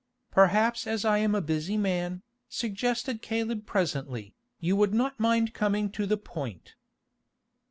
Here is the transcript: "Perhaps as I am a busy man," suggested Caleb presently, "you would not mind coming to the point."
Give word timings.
"Perhaps 0.31 0.87
as 0.87 1.05
I 1.05 1.19
am 1.19 1.35
a 1.35 1.43
busy 1.43 1.77
man," 1.77 2.23
suggested 2.49 3.21
Caleb 3.21 3.67
presently, 3.67 4.33
"you 4.59 4.75
would 4.75 4.95
not 4.95 5.19
mind 5.19 5.53
coming 5.53 5.91
to 5.91 6.07
the 6.07 6.17
point." 6.17 6.73